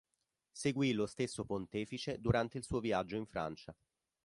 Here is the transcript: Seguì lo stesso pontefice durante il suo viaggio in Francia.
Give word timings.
Seguì 0.51 0.93
lo 0.93 1.05
stesso 1.05 1.45
pontefice 1.45 2.19
durante 2.19 2.57
il 2.57 2.63
suo 2.63 2.79
viaggio 2.79 3.17
in 3.17 3.27
Francia. 3.27 3.77